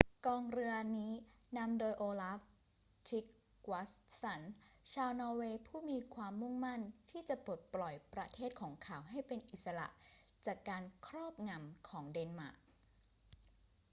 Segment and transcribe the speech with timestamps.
[0.25, 1.13] กองเรือนี้
[1.57, 2.39] นำโดยโอลาฟ
[3.07, 3.27] ทริก
[3.71, 4.41] วัสสัน
[4.93, 9.87] ชาวนอร์เวย์ผู้มีความุ่งมั่นที่จะปลดปล่อยประเทศของเขาให้เป็นอิสระ
[10.45, 12.57] จากการครอบงำของเดนมาร์ก